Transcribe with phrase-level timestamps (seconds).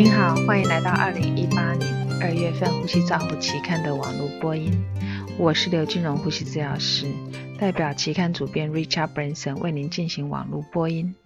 [0.00, 4.70] 您好，欢迎来到二零一八年二月份《呼吸照护期刊》的网络播音。
[5.36, 7.12] 我是刘金荣呼吸治疗师，
[7.58, 11.16] 代表期刊主编 Richard Branson 为您进行网络播音。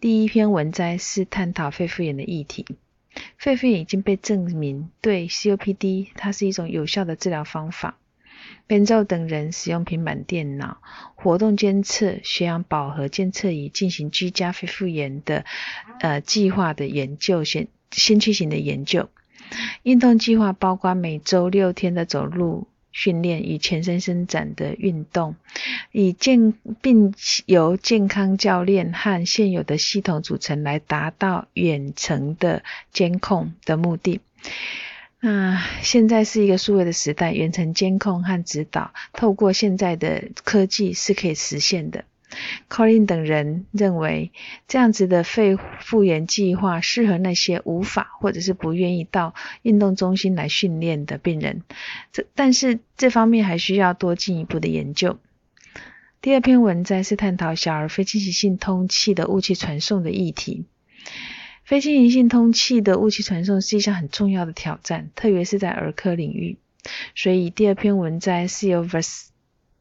[0.00, 2.66] 第一篇文摘是探讨肺复炎的议题。
[3.36, 7.98] 肺复炎已经被证明对 COPD，它是一种有效的治疗方法。
[8.66, 10.78] 本周等人使用平板电脑、
[11.14, 15.44] 活动监测、血氧饱和监测仪进行居家肺复炎的
[16.00, 19.08] 呃计划的研究，先先驱型的研究。
[19.82, 25.36] 运动计划包括每周六天的走路训练与全身伸展的运动，
[25.92, 27.14] 以健并
[27.46, 32.62] 由健康教练和现有的系统组成来达到远程的
[32.92, 34.20] 监控的目的。
[35.20, 42.04] 那现在是一个数位的时代，远程监控和指导，透过现在的科技是可以实现的。
[42.68, 44.32] Colin 等人认为，
[44.66, 51.62] 这样子的肺复原计划适合那些无法或者是不愿意到运动中心来训练的病人。
[52.12, 55.18] 这但是这方面还需要多进一步的研究。
[56.20, 60.64] 第二篇文摘是探讨小儿非侵袭性通气的雾气传送的议题。
[61.64, 66.56] 非侵袭性通气的雾气传送是一项很重要的挑战，特别是在儿科领域。
[67.14, 68.86] 所以第二篇文摘是由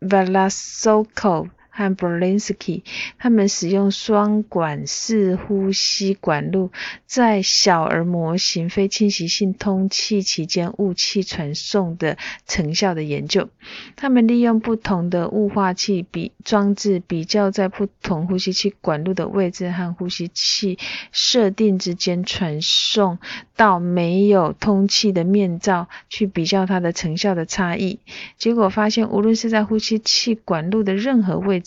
[0.01, 2.81] Velasco 和 Berlinsky
[3.19, 6.71] 他们使用双管式呼吸管路，
[7.05, 12.17] 在小儿模型非侵袭性通气期间雾气传送的
[12.47, 13.47] 成效的研究。
[13.95, 20.79] 他们利用不同的雾化器比装置，比较在不同呼吸器管路的位置和呼吸器
[21.11, 23.19] 设定之间传送
[23.55, 27.99] 到没有通气的面罩，去比较它的成效的差异。
[28.37, 31.66] 结果发现，无论是在呼吸器管路的任何位置，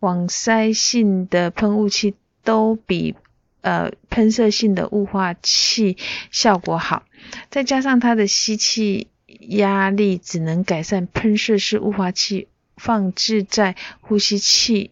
[0.00, 3.14] 网塞性的喷雾器都比
[3.60, 5.96] 呃喷射性的雾化器
[6.30, 7.04] 效果好，
[7.50, 9.08] 再加上它的吸气
[9.40, 14.90] 压力只能改善喷射式雾化器放置在呼吸器。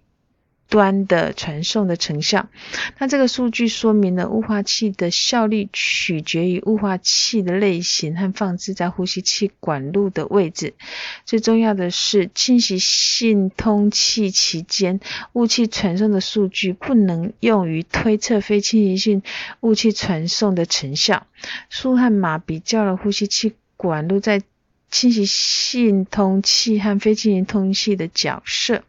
[0.69, 2.49] 端的传送的成效，
[2.99, 10.75] 那这个数据说明了雾化器的效率取决于雾化器的类型和放置在呼吸器管路的位置。
[11.25, 15.01] 最重要的是，侵袭性通气期间
[15.33, 19.23] 雾气传送的数据不能用于推测非侵袭性
[19.61, 21.27] 雾气传送的成效。
[21.71, 24.43] 苏汉马比较了呼吸器管路在
[24.91, 28.83] 侵袭性通气和非侵袭通气的角色。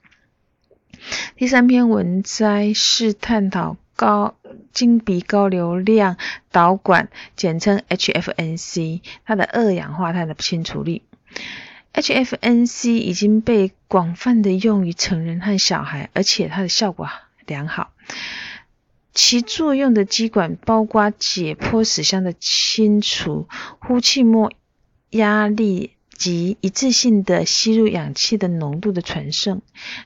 [1.36, 4.36] 第三篇文摘是探讨高
[4.74, 6.18] 经鼻高流量
[6.52, 11.02] 导管，简称 HFNC，它的二氧化碳的清除率。
[11.94, 17.10] HFNC 已经被广泛的用于成人和小孩，而且它的效果
[17.46, 17.92] 良好。
[19.12, 23.50] 其作用的机管包括解剖室箱的清除、
[23.80, 24.52] 呼气末
[25.10, 29.62] 压力及一致性的吸入氧气的浓度的传送。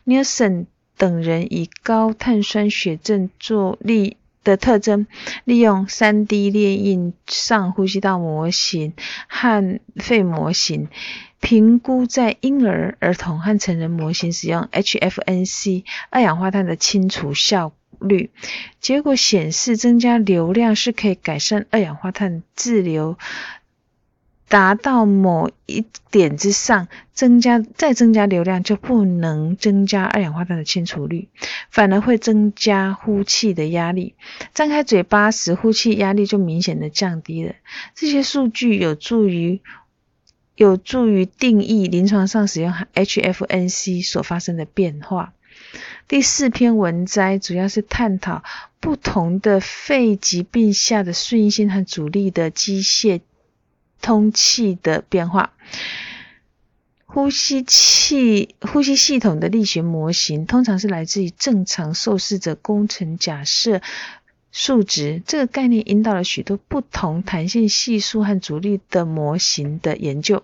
[0.05, 0.67] Nielsen
[1.03, 5.05] 等人以高碳酸血症作例的特征，
[5.43, 8.93] 利用 3D 列印上呼吸道模型
[9.27, 10.87] 和肺模型，
[11.41, 18.31] 评估在婴儿、儿童和成人模型使用 HFNC 二氧化碳的清除效率。
[18.79, 23.17] 结果显示，增加流量是可以改善二氧化碳滞留。
[24.47, 31.27] 达到某一点之上，增加再增加流量就不能增加二氧化碳的清除率，
[31.71, 34.13] 反而会增加呼气的压力。
[34.53, 37.55] 张开嘴巴时，呼气压力就明显的降低了。
[37.95, 39.61] 这些数据有助于
[40.55, 45.33] 有助于定义临床上使用 HFNC 所发生的变化。
[46.07, 48.43] 第四篇文摘主要是探讨
[48.79, 53.21] 不同的肺疾病下的顺应性和阻力的机械。
[54.03, 55.53] 通气的变化，
[57.05, 63.81] 呼吸器呼吸系统的力学模型通常是来自于正常受试者工程假设
[64.51, 65.23] 数值。
[65.25, 70.43] 这个概念引导了许多不同弹性系数和阻力的模型的研究。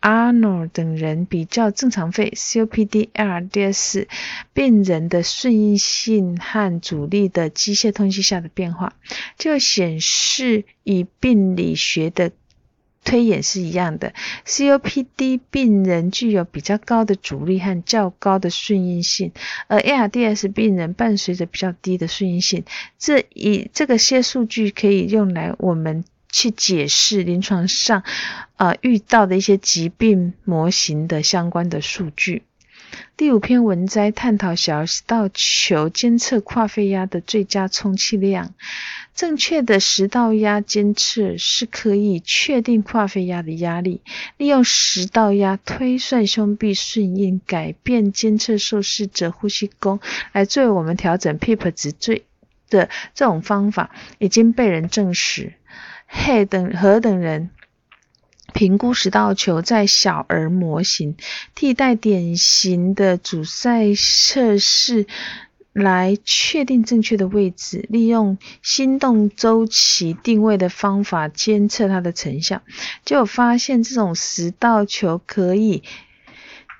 [0.00, 4.06] Arnold 等人比较正常肺 COPD-ARDS
[4.52, 8.94] 病人的顺应性和阻力的机械通气下的变化，
[9.38, 12.32] 就显示以病理学的。
[13.04, 14.14] 推演是一样的
[14.46, 19.32] ，COPD 病人具有比较高的阻力和较高的顺应性，
[19.68, 22.64] 而 ARDS 病人伴随着比较低的顺应性。
[22.98, 28.02] 这一这个些数据可以用来我们去解释临床上
[28.56, 32.42] 呃遇到的一些疾病模型的相关的数据。
[33.16, 38.54] 第五篇文摘探讨小食道球监测跨肺压的最佳充气量。
[39.14, 44.02] 正确的食道压监测是可以确定跨肺压的压力，
[44.36, 50.00] 利用食道压推算胸壁顺应，改变监测受试者呼吸功，
[50.32, 52.24] 来作为我们调整 PEEP 值最
[52.68, 55.54] 的这种方法，已经被人证实。
[56.06, 57.50] 嘿等何等人。
[58.52, 61.16] 评估食道球在小儿模型
[61.56, 65.06] 替代典型的阻塞测试，
[65.74, 72.62] 来确定正确的位置，利用心动周期定位的方法监测它的成效，
[73.04, 75.82] 就发现这种食道球可以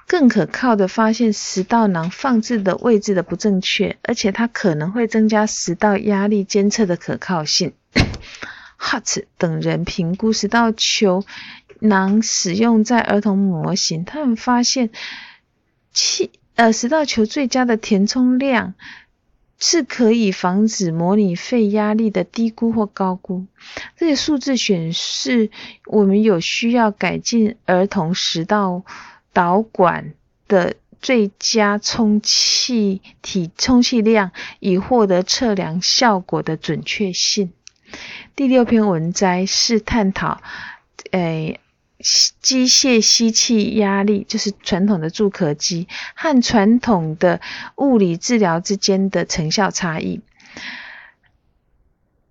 [0.06, 7.74] 更可靠的发现食道囊放置的位置的不正确，而且它可能会增加食道压力监测的可靠性。
[8.78, 11.24] Hut 等人评估食道球。
[11.80, 14.88] 囊使用在儿童模型，他们发现
[15.92, 18.74] 气呃食道球最佳的填充量
[19.58, 23.46] 是可以防止模拟肺压力的低估或高估。
[23.96, 25.50] 这些数字显示，
[25.86, 28.84] 我们有需要改进儿童食道
[29.32, 30.14] 导管
[30.48, 37.52] 的最佳充气体充气量，以获得测量效果的准确性。
[38.34, 40.40] 第六篇文摘是探讨，
[41.12, 41.60] 诶。
[41.98, 47.40] 机械吸气压力就是传统的助咳机和传统的
[47.76, 50.20] 物理治疗之间的成效差异。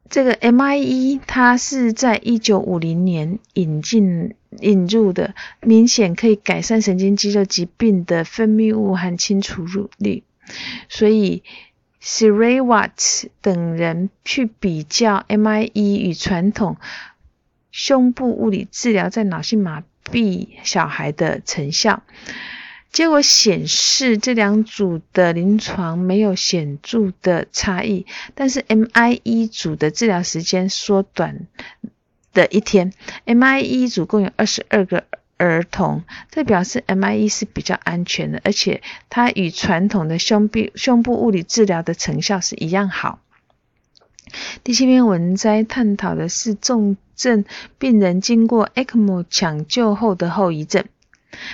[0.10, 9.66] 这个 MIE 它是在一九五零年引进引入的，明显可以改善神经肌肉疾病的分泌物和清除
[9.98, 10.24] 率。
[10.88, 11.42] 所以
[12.00, 16.78] s i r a y w a t t 等人去比较 MIE 与传统。
[17.74, 22.04] 胸部物理治疗在脑性麻痹小孩的成效，
[22.92, 28.06] 结果显示这两组的临床没有显著的差异，
[28.36, 31.48] 但是 MIE 组的治疗时间缩短
[32.32, 32.94] 的一天。
[33.26, 35.06] MIE 组共有二十二个
[35.38, 43.20] 儿童，这表示 MIE 是比较安全的，而且它与传统的胸壁胸部物理治疗的成效是一样好。
[44.64, 47.46] 第七篇文摘探讨的是重症
[47.78, 50.86] 病人经过 ECMO 抢救后的后遗症。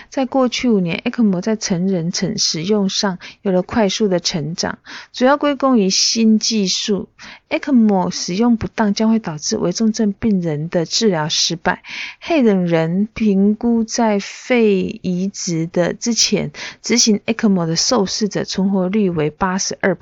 [0.09, 4.79] 在过去五年，ECMO 在成人层使用上有了快速的成长，
[5.13, 7.09] 主要归功于新技术。
[7.49, 11.83] ECMO 使用不当将会导致危重症病人的治疗失败。
[12.19, 19.95] 黑等人评估在肺移植的之前执行 ECMO 的受试者存活率为八十二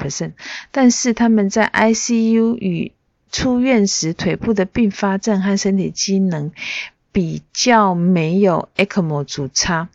[0.71, 2.91] 但是他们在 ICU 与
[3.31, 6.51] 出院时腿部的并发症和身体机能。
[7.11, 9.89] 比较没有 ECMO 组差，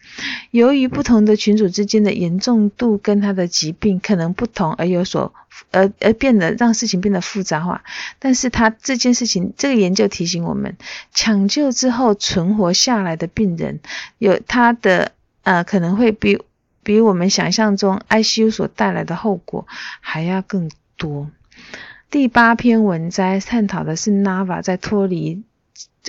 [0.50, 5.32] 由于不同的群组之间的严重度跟他的疾病可能不同而有所
[5.70, 7.84] 而而变得让事情变得复杂化，
[8.18, 10.76] 但是他这件事情这个研究提醒我们，
[11.12, 13.78] 抢救之后存活下来的病人
[14.18, 15.12] 有他的
[15.42, 16.42] 呃可能会比
[16.82, 19.68] 比我们想象中 ICU 所带来的后果
[20.00, 21.30] 还要更多。
[22.10, 25.44] 第八篇文摘探讨的是 Nava 在脱离。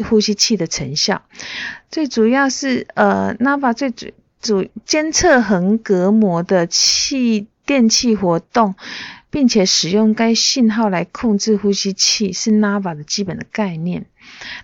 [0.03, 1.21] 呼吸器的成效，
[1.89, 4.11] 最主要是呃，Nava 最主
[4.41, 8.75] 主监测横膈膜的气电气活动，
[9.29, 14.05] 并且使用该信号来控制呼吸器，是 Nava 的基本的概念。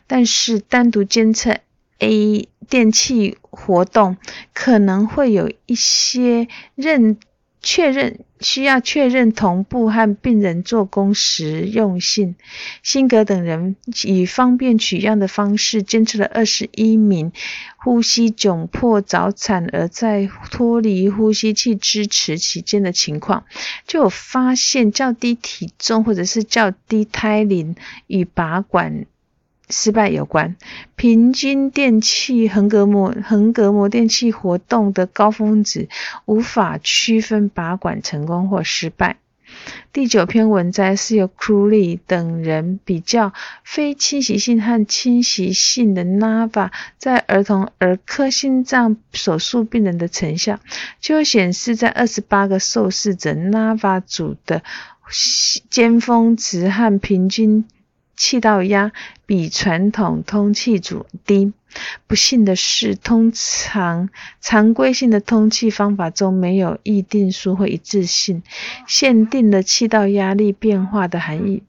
[0.08, 1.58] 但是单独监测
[2.00, 4.18] A 电气活动，
[4.54, 7.18] 可能会有一些认。
[7.62, 12.36] 确认需要确认同步和病人做工实用性。
[12.84, 17.34] 辛格等人以方便取样的方式监测了二十一名
[17.78, 23.44] 呼吸窘迫早产儿在脱离呼吸器支持期间的情况，
[23.86, 27.76] 就有发现较低体重或者是较低胎龄
[28.08, 29.06] 与拔管。
[29.70, 30.56] 失败有关，
[30.96, 35.88] 平均电器横膈膜横膈膜电器活动的高峰值
[36.26, 39.18] 无法区分拔管成功或失败。
[39.94, 43.34] 第九篇文摘是由 Crowley 等人比较
[43.64, 50.60] 非侵袭性和侵袭性的 Nava 在儿童儿科心脏手术病人的成效，
[51.00, 54.64] 就显示在二十八个受试者 Nava 组的
[55.70, 57.66] 尖峰值和平均。
[58.16, 58.92] 气道压
[59.30, 61.54] 比传统通气组低。
[62.08, 64.10] 不幸的是，通常
[64.42, 68.42] 常规性的通气方法中没有议定书或一致性
[68.88, 71.62] 限定了气道压力变化的含义。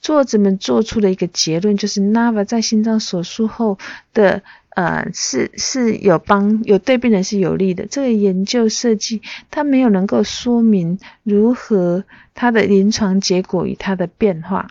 [0.00, 3.78] 作者们做出了一个结论，就是 Nava 在心脏手术后
[4.14, 7.84] 的呃，是是有帮有对病人是有利的。
[7.84, 14.70] 这个研究设计它没有能够说明如何它的临床结果与它的变化。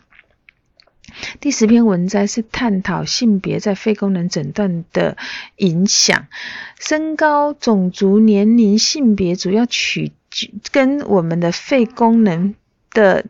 [1.39, 5.17] 第十篇文摘是探讨性别在肺功能诊断的
[5.57, 6.27] 影响。
[6.79, 10.11] 身高、种族、年龄、性别主要取
[10.71, 12.55] 跟我们的肺功能
[12.91, 13.25] 的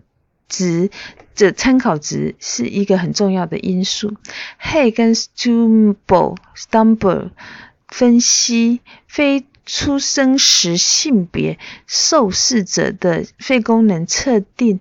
[0.48, 0.90] 值
[1.36, 4.14] 的参考值是一个很重要的因素。
[4.62, 7.32] Hay 跟 Stumble Stumble
[7.88, 14.80] 分析非出生时性别受试者的肺功能测定。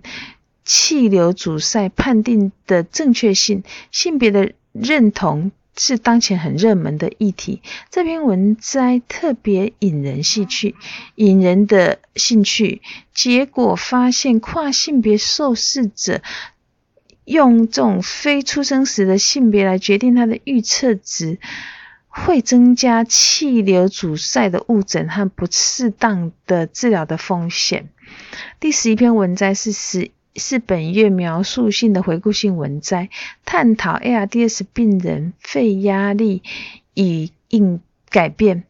[0.63, 7.61] 气流阻塞判定的正确性，性别的认同是当前很热门的议题。
[7.89, 10.75] 这篇文摘特别引人兴趣，
[11.15, 12.81] 引人的兴趣。
[13.13, 16.21] 结果发现，跨性别受试者
[17.25, 21.39] 用这种非出生时的性别来决定他的预测值，
[22.07, 27.89] 会增加气流阻塞的误诊和不适当的治疗的风险。
[28.59, 30.11] 第十一篇文摘是十。
[30.35, 33.09] 是本月描述性的回顾性文摘，
[33.45, 36.43] 探讨 ARDS 病人肺压力
[36.93, 38.63] 与应改变，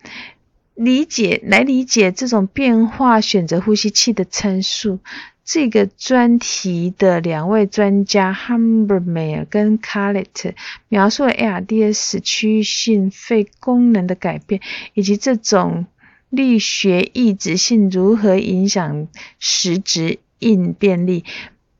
[0.73, 4.99] 理解来理解这种变化，选择呼吸器的参数。
[5.43, 10.53] 这个专题的两位专家 Humbermeyer 跟 Carlet
[10.87, 14.61] 描述了 ARDS 区域性肺功能的改变，
[14.93, 15.87] 以及这种
[16.29, 19.07] 力学抑制性如何影响
[19.39, 20.19] 实质。
[20.41, 21.24] 应变力，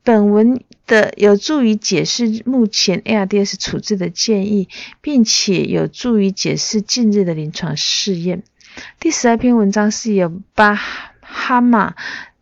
[0.02, 4.68] 本文的有助于解释目前 ARDS 处置的建议，
[5.00, 8.42] 并且有助于解释近日的临床试验。
[8.98, 10.74] 第十二篇文章是由巴
[11.20, 11.94] 哈马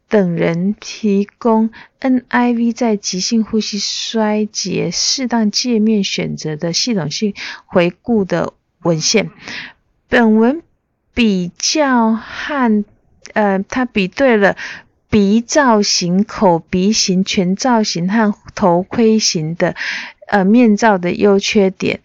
[0.08, 7.34] 等人提供 NIV 在急性呼吸衰竭适当界面选择的系统性
[7.66, 9.30] 回顾的文献。
[10.08, 10.62] 本文
[11.14, 12.84] 比较和
[13.32, 14.56] 呃，他比对了。
[15.10, 19.74] 鼻造型、口鼻型、全造型和头盔型的
[20.28, 21.98] 呃面罩的优缺点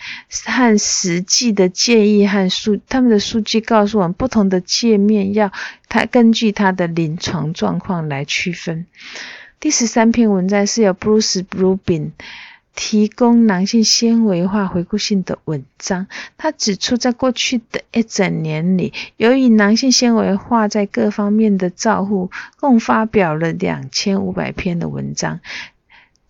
[0.46, 5.52] 和实际的建议和数，他们的数据告诉我们，不同的界面要
[5.88, 8.88] 它根据它的临床状况来区分。
[9.60, 12.12] 第十三篇文章是由 Bruce Rubin。
[12.76, 22.30] 提供囊性纤维化回顾性的文章，他指出，在过去的一整年里，由于囊性纤维化在各方面的照护，
[22.60, 25.40] 共发表了两千五百篇的文章。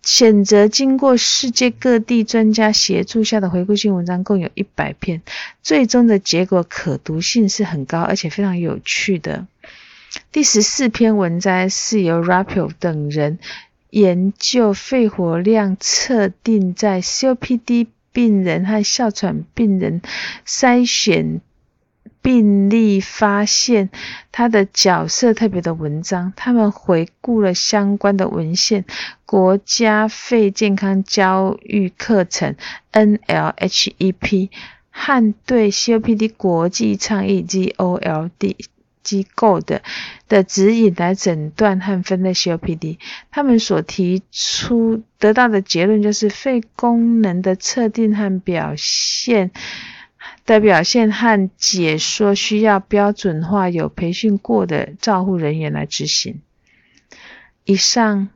[0.02, 5.20] 选择经过世界各地专家协助下的回顾性文章共有一百篇，
[5.64, 9.48] 最终的结果可读性是很高，而且非常有趣的。
[10.30, 13.40] 第十四篇文章是由 Rapio 等人。
[13.90, 20.02] 研究肺活量测定在 COPD 病人和哮喘病人
[20.46, 21.40] 筛选
[22.22, 23.90] 病例，发现
[24.32, 26.32] 它的角色特别的文章。
[26.34, 28.84] 他们回顾了相关的文献，
[29.24, 32.56] 国家肺健康教育课程
[32.92, 34.50] NLHEP
[34.90, 38.56] 和对 COPD 国际倡议 GOLD。
[39.06, 39.82] 机构的
[40.28, 42.98] 的指引来诊断和分类 COPD，
[43.30, 49.52] 他们所提出得到的结论就是肺功能的测定和表现
[50.44, 56.40] 的表现和解说需要标准化、有培训过的照护人员来执行。
[57.64, 58.28] 以上。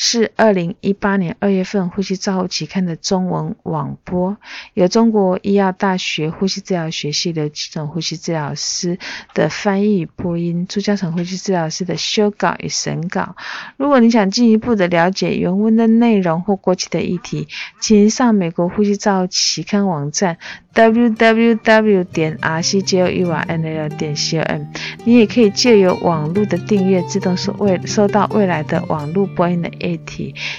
[0.00, 4.36] 是二零一八年二月份《呼吸照护期刊》的中文网播，
[4.74, 8.96] 由中国医药大学呼吸治疗学系的几种呼吸治疗师
[9.34, 13.34] 的翻译与播音，朱家成呼吸治疗师的修稿与审稿。
[13.76, 17.48] 如果你想进一步的了解原文的内容或过去的议题，
[17.80, 20.38] 请上美国呼吸照护期刊网站
[20.74, 24.62] www 点 rcjournal 点 com。
[25.04, 29.68] 你也可以借由网络的订阅，自动收未收到未来的网络播音的。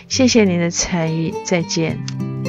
[0.08, 2.49] 谢谢您的参与，再见。